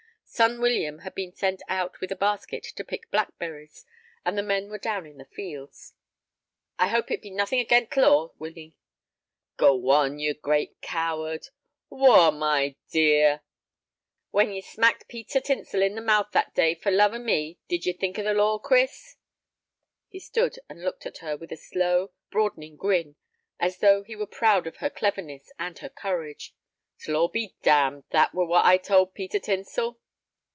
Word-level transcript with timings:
Son 0.33 0.61
William 0.61 0.99
had 0.99 1.13
been 1.13 1.33
sent 1.33 1.61
out 1.67 1.99
with 1.99 2.09
a 2.09 2.15
basket 2.15 2.63
to 2.63 2.85
pick 2.85 3.11
blackberries, 3.11 3.85
and 4.25 4.37
the 4.37 4.41
men 4.41 4.69
were 4.69 4.77
down 4.77 5.05
in 5.05 5.17
the 5.17 5.25
fields. 5.25 5.93
"I 6.79 6.87
hope 6.87 7.11
it 7.11 7.21
be 7.21 7.29
nothing 7.29 7.59
agen 7.59 7.87
t' 7.87 7.99
law, 8.01 8.31
Winnie." 8.39 8.77
"Go 9.57 9.89
on, 9.89 10.19
you 10.19 10.33
great 10.33 10.79
coward!" 10.81 11.49
"Woa, 11.89 12.31
my 12.31 12.77
dear!" 12.89 13.41
"When 14.31 14.53
ye 14.53 14.61
smacked 14.61 15.09
Peter 15.09 15.41
Tinsel 15.41 15.83
on 15.83 15.95
the 15.95 16.01
mouth 16.01 16.29
that 16.31 16.55
day 16.55 16.75
for 16.75 16.91
love 16.91 17.13
of 17.13 17.21
me, 17.21 17.59
did 17.67 17.85
ye 17.85 17.91
think 17.91 18.17
of 18.17 18.23
the 18.23 18.33
law, 18.33 18.57
Chris?" 18.57 19.17
He 20.07 20.19
stood 20.19 20.57
and 20.69 20.81
looked 20.81 21.05
at 21.05 21.17
her 21.17 21.35
with 21.35 21.51
a 21.51 21.57
slow, 21.57 22.13
broadening 22.31 22.77
grin, 22.77 23.17
as 23.59 23.79
though 23.79 24.01
he 24.01 24.15
were 24.15 24.25
proud 24.25 24.65
of 24.65 24.77
her 24.77 24.89
cleverness 24.89 25.51
and 25.59 25.77
her 25.79 25.89
courage. 25.89 26.55
"T' 26.97 27.11
law 27.11 27.27
be 27.27 27.57
damned; 27.63 28.05
that 28.11 28.33
were 28.33 28.45
what 28.45 28.65
I 28.65 28.77
told 28.77 29.13
Peter 29.13 29.37
Tinsel." 29.37 29.99